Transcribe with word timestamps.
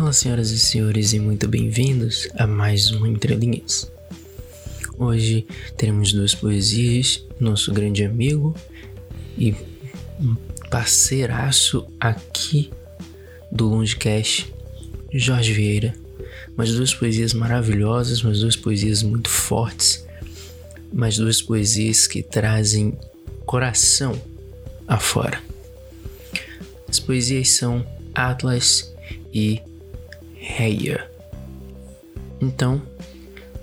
Fala, 0.00 0.14
senhoras 0.14 0.50
e 0.50 0.58
senhores, 0.58 1.12
e 1.12 1.18
muito 1.18 1.46
bem-vindos 1.46 2.26
a 2.34 2.46
mais 2.46 2.90
um 2.90 3.04
Entre 3.04 3.34
Linhas. 3.34 3.92
Hoje 4.96 5.46
teremos 5.76 6.10
duas 6.10 6.34
poesias, 6.34 7.22
nosso 7.38 7.70
grande 7.70 8.02
amigo 8.02 8.56
e 9.36 9.54
parceiraço 10.70 11.86
aqui 12.00 12.70
do 13.52 13.68
Longecast, 13.68 14.50
Jorge 15.12 15.52
Vieira. 15.52 15.94
Umas 16.54 16.72
duas 16.72 16.94
poesias 16.94 17.34
maravilhosas, 17.34 18.24
umas 18.24 18.40
duas 18.40 18.56
poesias 18.56 19.02
muito 19.02 19.28
fortes, 19.28 20.06
umas 20.90 21.18
duas 21.18 21.42
poesias 21.42 22.06
que 22.06 22.22
trazem 22.22 22.98
coração 23.44 24.18
afora. 24.88 25.42
As 26.88 26.98
poesias 26.98 27.50
são 27.50 27.86
Atlas 28.14 28.90
e 29.30 29.60
Então, 32.40 32.82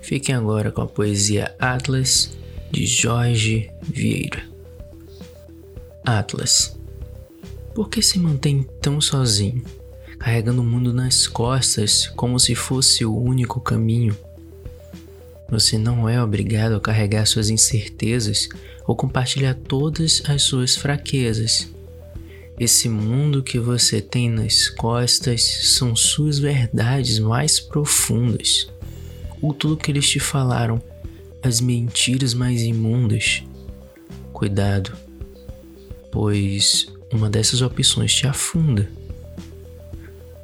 fiquem 0.00 0.34
agora 0.34 0.70
com 0.70 0.82
a 0.82 0.86
poesia 0.86 1.54
Atlas 1.58 2.36
de 2.70 2.86
Jorge 2.86 3.70
Vieira. 3.82 4.42
Atlas, 6.04 6.78
por 7.74 7.88
que 7.88 8.00
se 8.00 8.18
mantém 8.18 8.66
tão 8.80 9.00
sozinho, 9.00 9.62
carregando 10.18 10.62
o 10.62 10.64
mundo 10.64 10.92
nas 10.92 11.26
costas 11.26 12.06
como 12.08 12.38
se 12.40 12.54
fosse 12.54 13.04
o 13.04 13.16
único 13.16 13.60
caminho? 13.60 14.16
Você 15.50 15.78
não 15.78 16.08
é 16.08 16.22
obrigado 16.22 16.74
a 16.74 16.80
carregar 16.80 17.26
suas 17.26 17.48
incertezas 17.48 18.48
ou 18.86 18.94
compartilhar 18.94 19.54
todas 19.54 20.22
as 20.26 20.42
suas 20.42 20.76
fraquezas. 20.76 21.68
Esse 22.58 22.88
mundo 22.88 23.40
que 23.40 23.56
você 23.56 24.00
tem 24.00 24.28
nas 24.28 24.68
costas 24.68 25.44
são 25.76 25.94
suas 25.94 26.40
verdades 26.40 27.20
mais 27.20 27.60
profundas. 27.60 28.68
Ou 29.40 29.54
tudo 29.54 29.76
que 29.76 29.92
eles 29.92 30.08
te 30.08 30.18
falaram, 30.18 30.82
as 31.40 31.60
mentiras 31.60 32.34
mais 32.34 32.62
imundas. 32.62 33.44
Cuidado, 34.32 34.92
pois 36.10 36.88
uma 37.12 37.30
dessas 37.30 37.62
opções 37.62 38.12
te 38.12 38.26
afunda. 38.26 38.90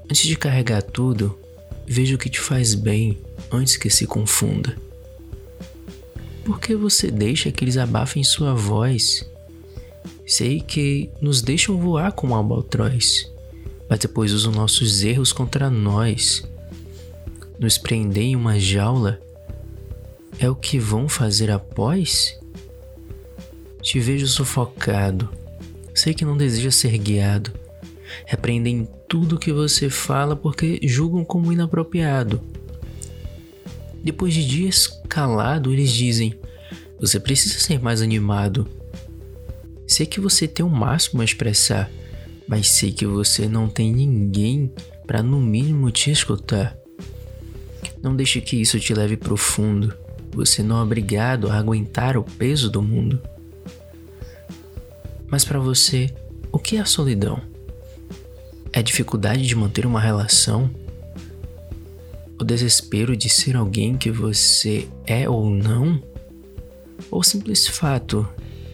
Antes 0.05 0.23
de 0.23 0.37
carregar 0.37 0.83
tudo, 0.83 1.37
veja 1.85 2.15
o 2.15 2.19
que 2.19 2.31
te 2.31 2.41
faz 2.41 2.75
bem 2.75 3.19
antes 3.51 3.77
que 3.77 3.91
se 3.91 4.07
confunda. 4.07 4.77
Por 6.45 6.61
que 6.61 6.77
você 6.77 7.11
deixa 7.11 7.51
que 7.51 7.65
eles 7.65 7.77
abafem 7.77 8.23
sua 8.23 8.55
voz? 8.55 9.29
Sei 10.27 10.61
que 10.61 11.11
nos 11.21 11.43
deixam 11.43 11.77
voar 11.79 12.13
como 12.13 12.35
albatroz, 12.35 13.31
mas 13.89 13.99
depois 13.99 14.33
usam 14.33 14.53
nossos 14.53 15.05
erros 15.05 15.33
contra 15.33 15.69
nós. 15.69 16.43
Nos 17.59 17.77
prender 17.77 18.25
em 18.25 18.37
uma 18.37 18.59
jaula 18.59 19.21
é 20.39 20.49
o 20.49 20.57
que 20.57 20.79
vão 20.79 21.09
fazer 21.09 21.51
após? 21.51 22.39
Te 23.83 24.01
vejo 24.01 24.27
sufocado. 24.27 25.29
Sei 25.95 26.15
que 26.15 26.25
não 26.25 26.37
deseja 26.37 26.71
ser 26.71 26.97
guiado. 26.99 27.53
Repreendem 28.27 28.89
tudo 29.09 29.39
que 29.39 29.53
você 29.53 29.91
fala 29.91 30.35
porque 30.35 30.81
julgam 30.83 31.25
como 31.25 31.53
inapropriado. 31.53 32.41
Depois 34.03 34.35
de 34.35 34.47
dias 34.47 34.87
calado, 35.09 35.73
eles 35.73 35.91
dizem: 35.93 36.35
Você 36.99 37.21
precisa 37.21 37.59
ser 37.59 37.81
mais 37.81 38.03
animado. 38.03 38.67
Sei 39.95 40.07
que 40.07 40.19
você 40.19 40.49
tem 40.49 40.67
o 40.67 40.69
máximo 40.69 41.23
a 41.23 41.25
expressar, 41.25 41.89
mas 42.49 42.69
sei 42.69 42.91
que 42.91 43.07
você 43.07 43.47
não 43.47 43.69
tem 43.69 43.95
ninguém 43.95 44.73
para 45.07 45.23
no 45.23 45.41
mínimo 45.41 45.89
te 45.93 46.11
escutar. 46.11 46.77
Não 48.03 48.17
deixe 48.17 48.41
que 48.41 48.61
isso 48.61 48.81
te 48.81 48.93
leve 48.93 49.17
profundo. 49.17 49.97
Você 50.33 50.65
não 50.65 50.81
é 50.81 50.83
obrigado 50.83 51.49
a 51.49 51.57
aguentar 51.57 52.17
o 52.17 52.25
peso 52.25 52.69
do 52.69 52.83
mundo. 52.83 53.23
Mas 55.29 55.45
para 55.45 55.61
você, 55.61 56.13
o 56.51 56.59
que 56.59 56.77
é 56.77 56.81
a 56.81 56.85
solidão? 56.85 57.41
É 58.73 58.81
a 58.81 58.83
dificuldade 58.83 59.47
de 59.47 59.55
manter 59.55 59.87
uma 59.87 60.01
relação? 60.01 60.69
O 62.37 62.43
desespero 62.43 63.17
de 63.17 63.29
ser 63.29 63.55
alguém 63.55 63.97
que 63.97 64.11
você 64.11 64.89
é 65.07 65.31
ou 65.31 65.49
não? 65.49 66.03
Ou 67.13 67.21
o 67.21 67.23
simples 67.23 67.69
fato 67.69 68.29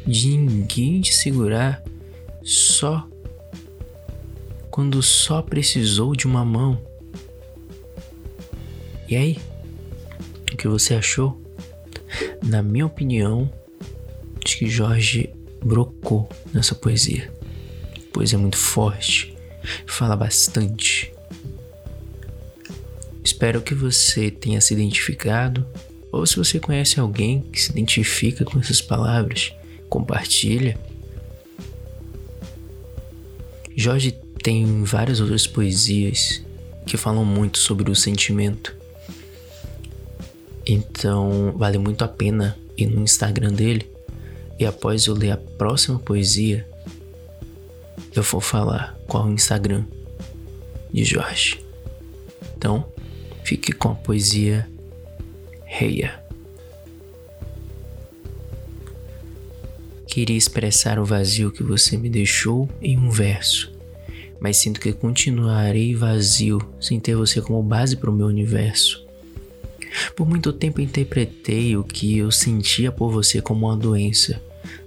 de 0.06 0.36
ninguém 0.36 1.00
te 1.00 1.14
segurar 1.14 1.82
só 2.42 3.06
quando 4.70 5.02
só 5.02 5.42
precisou 5.42 6.14
de 6.14 6.26
uma 6.26 6.44
mão. 6.44 6.80
E 9.08 9.16
aí? 9.16 9.38
O 10.52 10.56
que 10.56 10.68
você 10.68 10.94
achou? 10.94 11.40
Na 12.42 12.62
minha 12.62 12.86
opinião, 12.86 13.50
acho 14.44 14.58
que 14.58 14.68
Jorge 14.68 15.34
brocou 15.64 16.28
nessa 16.52 16.74
poesia. 16.74 17.32
Poesia 18.12 18.38
muito 18.38 18.56
forte, 18.56 19.36
fala 19.86 20.16
bastante. 20.16 21.12
Espero 23.22 23.60
que 23.60 23.74
você 23.74 24.30
tenha 24.30 24.60
se 24.60 24.74
identificado, 24.74 25.66
ou 26.10 26.26
se 26.26 26.36
você 26.36 26.58
conhece 26.58 26.98
alguém 26.98 27.42
que 27.42 27.60
se 27.60 27.70
identifica 27.70 28.44
com 28.44 28.58
essas 28.58 28.80
palavras, 28.80 29.52
compartilha. 29.90 30.78
Jorge 33.76 34.12
tem 34.42 34.82
várias 34.84 35.20
outras 35.20 35.46
poesias 35.46 36.42
que 36.86 36.96
falam 36.96 37.24
muito 37.24 37.58
sobre 37.58 37.90
o 37.90 37.94
sentimento. 37.94 38.74
Então, 40.66 41.52
vale 41.56 41.76
muito 41.76 42.02
a 42.04 42.08
pena 42.08 42.56
ir 42.76 42.86
no 42.86 43.02
Instagram 43.02 43.52
dele 43.52 43.90
e 44.58 44.64
após 44.64 45.06
eu 45.06 45.14
ler 45.14 45.32
a 45.32 45.36
próxima 45.36 45.98
poesia, 45.98 46.66
eu 48.14 48.22
vou 48.22 48.40
falar 48.40 48.96
qual 49.06 49.26
é 49.26 49.30
o 49.30 49.32
Instagram 49.32 49.84
de 50.92 51.04
Jorge. 51.04 51.64
Então, 52.56 52.86
fique 53.44 53.72
com 53.72 53.90
a 53.90 53.94
poesia 53.94 54.68
Reia. 55.64 56.19
Queria 60.10 60.36
expressar 60.36 60.98
o 60.98 61.04
vazio 61.04 61.52
que 61.52 61.62
você 61.62 61.96
me 61.96 62.10
deixou 62.10 62.68
em 62.82 62.98
um 62.98 63.08
verso, 63.10 63.70
mas 64.40 64.56
sinto 64.56 64.80
que 64.80 64.92
continuarei 64.92 65.94
vazio 65.94 66.60
sem 66.80 66.98
ter 66.98 67.14
você 67.14 67.40
como 67.40 67.62
base 67.62 67.96
para 67.96 68.10
o 68.10 68.12
meu 68.12 68.26
universo. 68.26 69.06
Por 70.16 70.28
muito 70.28 70.52
tempo 70.52 70.80
interpretei 70.80 71.76
o 71.76 71.84
que 71.84 72.18
eu 72.18 72.32
sentia 72.32 72.90
por 72.90 73.12
você 73.12 73.40
como 73.40 73.68
uma 73.68 73.76
doença. 73.76 74.42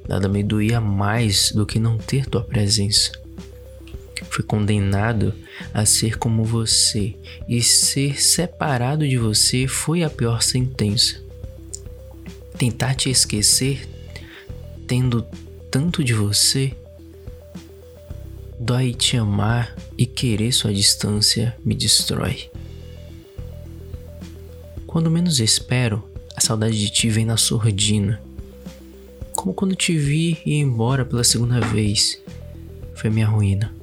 Nada 0.09 0.27
me 0.27 0.43
doía 0.43 0.81
mais 0.81 1.53
do 1.53 1.65
que 1.65 1.79
não 1.79 1.97
ter 1.97 2.25
tua 2.25 2.43
presença. 2.43 3.13
Fui 4.29 4.43
condenado 4.43 5.33
a 5.73 5.85
ser 5.85 6.17
como 6.17 6.43
você, 6.43 7.15
e 7.47 7.61
ser 7.61 8.21
separado 8.21 9.07
de 9.07 9.17
você 9.17 9.67
foi 9.67 10.03
a 10.03 10.09
pior 10.09 10.41
sentença. 10.41 11.23
Tentar 12.57 12.95
te 12.95 13.09
esquecer 13.09 13.92
tendo 14.87 15.25
tanto 15.69 16.03
de 16.03 16.13
você, 16.13 16.75
dói 18.59 18.93
te 18.93 19.17
amar 19.17 19.75
e 19.97 20.05
querer 20.05 20.51
sua 20.51 20.73
distância 20.73 21.55
me 21.63 21.75
destrói. 21.75 22.49
Quando 24.85 25.09
menos 25.09 25.39
espero, 25.39 26.07
a 26.35 26.41
saudade 26.41 26.79
de 26.79 26.89
ti 26.89 27.09
vem 27.09 27.25
na 27.25 27.37
sordina. 27.37 28.21
Como 29.35 29.53
quando 29.53 29.75
te 29.75 29.97
vi 29.97 30.39
e 30.45 30.55
embora 30.55 31.03
pela 31.03 31.23
segunda 31.23 31.59
vez, 31.59 32.21
foi 32.95 33.09
minha 33.09 33.27
ruína. 33.27 33.73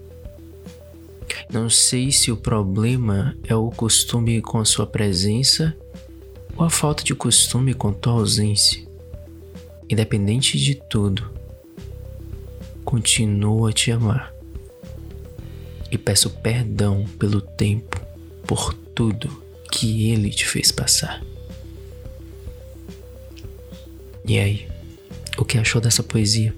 Não 1.53 1.69
sei 1.69 2.13
se 2.13 2.31
o 2.31 2.37
problema 2.37 3.37
é 3.45 3.55
o 3.55 3.71
costume 3.71 4.41
com 4.41 4.59
a 4.59 4.65
sua 4.65 4.87
presença 4.87 5.77
ou 6.57 6.65
a 6.65 6.71
falta 6.71 7.03
de 7.03 7.15
costume 7.15 7.75
com 7.75 7.93
tua 7.93 8.13
ausência. 8.13 8.90
Independente 9.91 10.57
de 10.57 10.77
tudo, 10.77 11.29
continuo 12.85 13.67
a 13.67 13.73
te 13.73 13.91
amar 13.91 14.33
e 15.91 15.99
peço 15.99 16.31
perdão 16.31 17.05
pelo 17.19 17.41
tempo, 17.41 18.01
por 18.47 18.73
tudo 18.95 19.43
que 19.69 20.13
ele 20.13 20.31
te 20.31 20.47
fez 20.47 20.71
passar. 20.71 21.21
E 24.25 24.39
aí, 24.39 24.69
o 25.37 25.45
que 25.45 25.59
achou 25.59 25.81
dessa 25.81 26.05
poesia? 26.05 26.55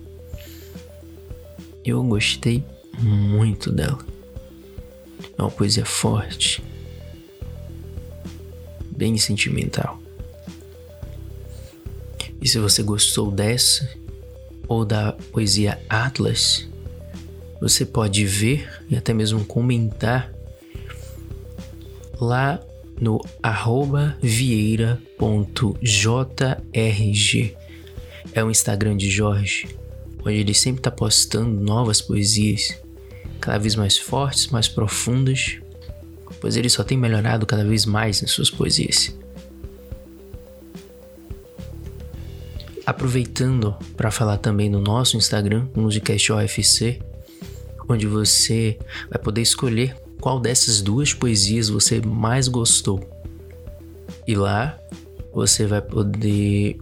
Eu 1.82 2.04
gostei 2.04 2.62
muito 3.00 3.72
dela. 3.72 4.04
É 5.38 5.40
uma 5.40 5.50
poesia 5.50 5.86
forte, 5.86 6.62
bem 8.94 9.16
sentimental. 9.16 10.01
E 12.42 12.48
se 12.48 12.58
você 12.58 12.82
gostou 12.82 13.30
dessa 13.30 13.88
ou 14.66 14.84
da 14.84 15.12
poesia 15.12 15.80
Atlas, 15.88 16.68
você 17.60 17.86
pode 17.86 18.24
ver 18.26 18.68
e 18.90 18.96
até 18.96 19.14
mesmo 19.14 19.44
comentar 19.44 20.32
lá 22.20 22.60
no 23.00 23.20
vieira.jrg. 24.20 25.06
É 28.34 28.42
o 28.42 28.50
Instagram 28.50 28.96
de 28.96 29.08
Jorge, 29.08 29.68
onde 30.24 30.38
ele 30.38 30.54
sempre 30.54 30.80
está 30.80 30.90
postando 30.90 31.60
novas 31.60 32.00
poesias, 32.00 32.76
cada 33.40 33.58
vez 33.58 33.76
mais 33.76 33.96
fortes, 33.96 34.48
mais 34.48 34.66
profundas, 34.66 35.58
pois 36.40 36.56
ele 36.56 36.68
só 36.68 36.82
tem 36.82 36.98
melhorado 36.98 37.46
cada 37.46 37.64
vez 37.64 37.86
mais 37.86 38.20
em 38.20 38.26
suas 38.26 38.50
poesias. 38.50 39.16
Aproveitando 42.92 43.74
para 43.96 44.10
falar 44.10 44.36
também 44.36 44.68
no 44.68 44.78
nosso 44.78 45.16
Instagram, 45.16 45.66
Musicast 45.74 46.30
OFC, 46.30 47.00
onde 47.88 48.06
você 48.06 48.78
vai 49.10 49.18
poder 49.18 49.40
escolher 49.40 49.96
qual 50.20 50.38
dessas 50.38 50.82
duas 50.82 51.14
poesias 51.14 51.70
você 51.70 52.02
mais 52.02 52.48
gostou. 52.48 53.00
E 54.28 54.34
lá 54.34 54.78
você 55.32 55.66
vai 55.66 55.80
poder 55.80 56.76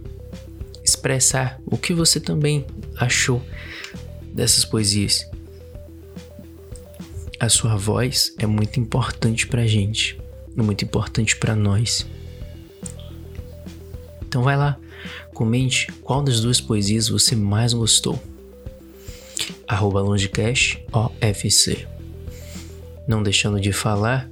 expressar 0.83 1.57
o 1.65 1.77
que 1.77 1.93
você 1.93 2.19
também 2.19 2.65
achou 2.97 3.41
dessas 4.33 4.65
poesias. 4.65 5.25
A 7.39 7.47
sua 7.47 7.77
voz 7.77 8.35
é 8.37 8.45
muito 8.45 8.81
importante 8.81 9.47
pra 9.47 9.65
gente, 9.65 10.19
é 10.57 10.61
muito 10.61 10.83
importante 10.83 11.37
para 11.37 11.55
nós. 11.55 12.05
Então 14.31 14.43
vai 14.43 14.55
lá, 14.55 14.77
comente 15.33 15.91
qual 16.03 16.23
das 16.23 16.39
duas 16.39 16.61
poesias 16.61 17.09
você 17.09 17.35
mais 17.35 17.73
gostou. 17.73 18.17
Arroba 19.67 19.99
Longecast 19.99 20.81
OFC 20.93 21.85
não 23.05 23.21
deixando 23.21 23.59
de 23.59 23.73
falar 23.73 24.31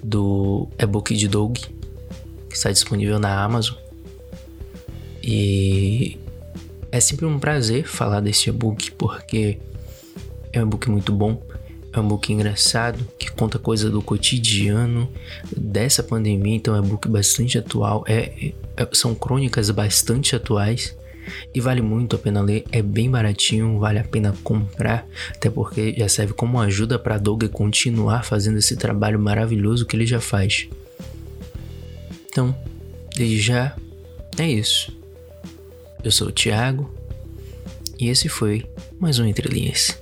do 0.00 0.68
e-book 0.78 1.16
de 1.16 1.26
Doug, 1.26 1.56
que 2.48 2.54
está 2.54 2.70
disponível 2.70 3.18
na 3.18 3.42
Amazon. 3.42 3.76
E 5.20 6.16
é 6.92 7.00
sempre 7.00 7.26
um 7.26 7.40
prazer 7.40 7.84
falar 7.88 8.20
desse 8.20 8.48
e-book 8.48 8.92
porque 8.92 9.58
é 10.52 10.60
um 10.60 10.66
e-book 10.68 10.88
muito 10.88 11.12
bom, 11.12 11.42
é 11.92 12.00
um 12.00 12.04
e-book 12.04 12.32
engraçado 12.32 13.06
que 13.18 13.30
conta 13.30 13.58
coisa 13.58 13.90
do 13.90 14.00
cotidiano 14.00 15.10
dessa 15.56 16.02
pandemia, 16.02 16.56
então 16.56 16.74
é 16.74 16.80
um 16.80 16.84
e-book 16.84 17.08
bastante 17.08 17.58
atual, 17.58 18.04
é, 18.08 18.52
é, 18.76 18.88
são 18.92 19.14
crônicas 19.14 19.70
bastante 19.70 20.34
atuais 20.34 20.96
e 21.54 21.60
vale 21.60 21.82
muito 21.82 22.16
a 22.16 22.18
pena 22.18 22.40
ler, 22.40 22.64
é 22.72 22.82
bem 22.82 23.10
baratinho, 23.10 23.78
vale 23.78 23.98
a 23.98 24.04
pena 24.04 24.34
comprar, 24.42 25.06
até 25.30 25.50
porque 25.50 25.94
já 25.96 26.08
serve 26.08 26.32
como 26.32 26.60
ajuda 26.60 26.98
para 26.98 27.18
Doug 27.18 27.44
continuar 27.44 28.24
fazendo 28.24 28.58
esse 28.58 28.76
trabalho 28.76 29.20
maravilhoso 29.20 29.86
que 29.86 29.94
ele 29.94 30.06
já 30.06 30.20
faz. 30.20 30.68
Então, 32.28 32.56
desde 33.14 33.40
já 33.40 33.76
é 34.38 34.48
isso. 34.48 34.96
Eu 36.02 36.10
sou 36.10 36.28
o 36.28 36.32
Thiago 36.32 36.92
e 38.00 38.08
esse 38.08 38.28
foi 38.28 38.64
mais 38.98 39.18
um 39.18 39.24
Entre 39.24 39.46
Linhas. 39.46 40.01